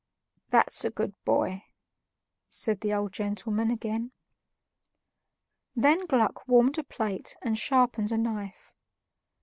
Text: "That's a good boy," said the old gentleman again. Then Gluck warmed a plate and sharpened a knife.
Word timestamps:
"That's 0.49 0.83
a 0.83 0.89
good 0.89 1.13
boy," 1.25 1.65
said 2.49 2.81
the 2.81 2.91
old 2.91 3.13
gentleman 3.13 3.69
again. 3.69 4.13
Then 5.75 6.07
Gluck 6.07 6.47
warmed 6.47 6.79
a 6.79 6.83
plate 6.83 7.35
and 7.43 7.55
sharpened 7.55 8.11
a 8.11 8.17
knife. 8.17 8.73